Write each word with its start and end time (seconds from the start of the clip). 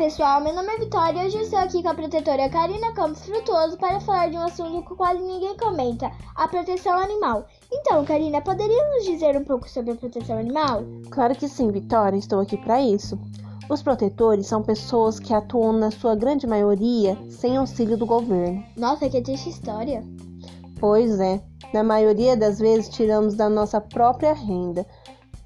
pessoal, 0.00 0.40
meu 0.40 0.54
nome 0.54 0.68
é 0.68 0.78
Vitória 0.78 1.22
e 1.22 1.26
hoje 1.26 1.36
eu 1.36 1.42
estou 1.42 1.58
aqui 1.58 1.82
com 1.82 1.88
a 1.88 1.94
protetora 1.94 2.48
Karina 2.48 2.92
Campos 2.94 3.24
Frutuoso 3.24 3.76
para 3.76 4.00
falar 4.00 4.30
de 4.30 4.36
um 4.36 4.42
assunto 4.42 4.88
que 4.88 4.94
quase 4.94 5.22
ninguém 5.22 5.56
comenta, 5.56 6.10
a 6.34 6.48
proteção 6.48 6.98
animal. 6.98 7.46
Então, 7.70 8.04
Karina, 8.04 8.40
poderia 8.40 8.88
nos 8.94 9.04
dizer 9.04 9.36
um 9.36 9.44
pouco 9.44 9.68
sobre 9.68 9.92
a 9.92 9.94
proteção 9.94 10.38
animal? 10.38 10.82
Claro 11.10 11.34
que 11.34 11.48
sim, 11.48 11.70
Vitória, 11.70 12.16
estou 12.16 12.40
aqui 12.40 12.56
para 12.56 12.80
isso. 12.80 13.18
Os 13.68 13.82
protetores 13.82 14.46
são 14.46 14.62
pessoas 14.62 15.18
que 15.18 15.34
atuam, 15.34 15.72
na 15.72 15.90
sua 15.90 16.14
grande 16.14 16.46
maioria, 16.46 17.16
sem 17.28 17.56
auxílio 17.56 17.96
do 17.96 18.06
governo. 18.06 18.64
Nossa, 18.76 19.08
que 19.08 19.20
triste 19.20 19.50
história. 19.50 20.02
Pois 20.80 21.20
é, 21.20 21.40
na 21.74 21.84
maioria 21.84 22.36
das 22.36 22.58
vezes 22.58 22.88
tiramos 22.88 23.34
da 23.34 23.48
nossa 23.48 23.80
própria 23.80 24.32
renda, 24.32 24.86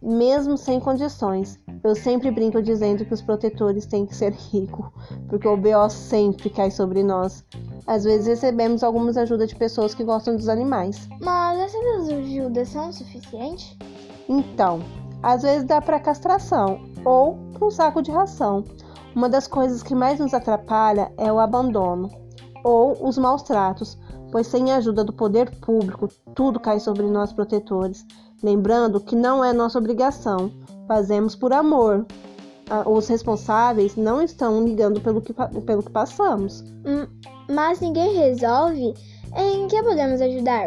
mesmo 0.00 0.56
sem 0.56 0.80
condições. 0.80 1.58
Eu 1.88 1.94
sempre 1.94 2.30
brinco 2.30 2.60
dizendo 2.60 3.02
que 3.02 3.14
os 3.14 3.22
protetores 3.22 3.86
têm 3.86 4.04
que 4.04 4.14
ser 4.14 4.34
ricos, 4.34 4.86
porque 5.26 5.48
o 5.48 5.56
BO 5.56 5.88
sempre 5.88 6.50
cai 6.50 6.70
sobre 6.70 7.02
nós. 7.02 7.42
Às 7.86 8.04
vezes 8.04 8.26
recebemos 8.26 8.82
algumas 8.82 9.16
ajudas 9.16 9.48
de 9.48 9.56
pessoas 9.56 9.94
que 9.94 10.04
gostam 10.04 10.36
dos 10.36 10.50
animais. 10.50 11.08
Mas 11.18 11.58
essas 11.58 12.10
ajudas 12.10 12.68
são 12.68 12.92
suficientes? 12.92 13.74
Então, 14.28 14.80
às 15.22 15.40
vezes 15.42 15.64
dá 15.64 15.80
para 15.80 15.98
castração 15.98 16.78
ou 17.06 17.38
para 17.54 17.66
um 17.66 17.70
saco 17.70 18.02
de 18.02 18.10
ração. 18.10 18.64
Uma 19.16 19.30
das 19.30 19.46
coisas 19.46 19.82
que 19.82 19.94
mais 19.94 20.20
nos 20.20 20.34
atrapalha 20.34 21.10
é 21.16 21.32
o 21.32 21.40
abandono 21.40 22.10
ou 22.62 23.08
os 23.08 23.16
maus 23.16 23.42
tratos, 23.42 23.96
pois 24.30 24.46
sem 24.46 24.72
a 24.72 24.76
ajuda 24.76 25.02
do 25.02 25.12
poder 25.14 25.58
público, 25.60 26.08
tudo 26.34 26.60
cai 26.60 26.80
sobre 26.80 27.06
nós 27.06 27.32
protetores. 27.32 28.04
Lembrando 28.42 29.00
que 29.00 29.16
não 29.16 29.42
é 29.42 29.54
nossa 29.54 29.78
obrigação, 29.78 30.52
fazemos 30.88 31.36
por 31.36 31.52
amor. 31.52 32.06
Os 32.86 33.06
responsáveis 33.08 33.96
não 33.96 34.20
estão 34.22 34.64
ligando 34.64 35.00
pelo 35.00 35.20
que, 35.20 35.32
pelo 35.32 35.82
que 35.82 35.90
passamos. 35.90 36.62
Hum, 36.84 37.06
mas 37.50 37.80
ninguém 37.80 38.16
resolve? 38.16 38.94
Em 39.36 39.68
que 39.68 39.82
podemos 39.82 40.20
ajudar? 40.20 40.66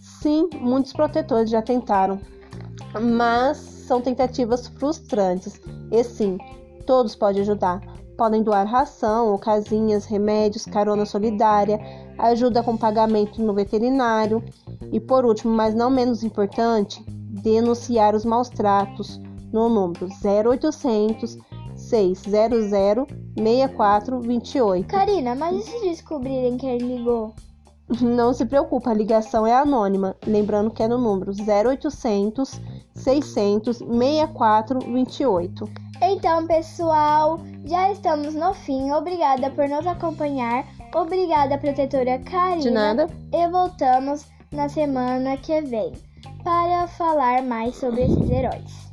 Sim, 0.00 0.48
muitos 0.54 0.92
protetores 0.92 1.50
já 1.50 1.62
tentaram, 1.62 2.18
mas 3.00 3.56
são 3.56 4.00
tentativas 4.00 4.66
frustrantes. 4.66 5.60
E 5.92 6.02
sim, 6.02 6.38
todos 6.86 7.14
podem 7.14 7.42
ajudar. 7.42 7.80
Podem 8.16 8.42
doar 8.42 8.66
ração 8.66 9.28
ou 9.28 9.38
casinhas, 9.38 10.04
remédios, 10.04 10.64
carona 10.64 11.06
solidária, 11.06 11.78
ajuda 12.18 12.64
com 12.64 12.76
pagamento 12.76 13.40
no 13.40 13.54
veterinário 13.54 14.42
e, 14.90 14.98
por 14.98 15.24
último, 15.24 15.54
mas 15.54 15.72
não 15.72 15.88
menos 15.88 16.24
importante, 16.24 17.00
denunciar 17.06 18.16
os 18.16 18.24
maus 18.24 18.48
tratos 18.48 19.20
no 19.52 19.68
número 19.68 20.08
0800 20.24 21.38
600 21.76 22.70
6428. 23.36 24.88
Karina, 24.88 25.34
mas 25.34 25.56
e 25.56 25.62
se 25.62 25.80
descobrirem 25.80 26.56
quem 26.56 26.78
ligou? 26.78 27.34
Não 28.00 28.34
se 28.34 28.44
preocupe, 28.44 28.88
a 28.88 28.94
ligação 28.94 29.46
é 29.46 29.54
anônima. 29.54 30.16
Lembrando 30.26 30.70
que 30.70 30.82
é 30.82 30.88
no 30.88 30.98
número 30.98 31.32
0800 31.32 32.60
600 32.94 33.78
6428. 33.78 35.70
Então, 36.00 36.46
pessoal, 36.46 37.40
já 37.64 37.90
estamos 37.90 38.34
no 38.34 38.54
fim. 38.54 38.92
Obrigada 38.92 39.50
por 39.50 39.68
nos 39.68 39.86
acompanhar. 39.86 40.64
Obrigada, 40.94 41.58
protetora 41.58 42.18
Karina. 42.20 42.60
De 42.60 42.70
nada. 42.70 43.08
E 43.32 43.48
voltamos 43.48 44.24
na 44.52 44.68
semana 44.68 45.36
que 45.36 45.60
vem 45.62 45.92
para 46.44 46.86
falar 46.88 47.42
mais 47.42 47.74
sobre 47.76 48.02
esses 48.02 48.30
heróis. 48.30 48.87